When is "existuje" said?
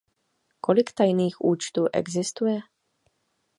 1.93-2.59